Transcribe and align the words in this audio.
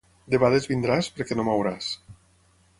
Debades 0.35 0.65
vindràs, 0.71 1.11
perquè 1.19 1.39
no 1.39 1.47
m'hauràs. 1.51 1.93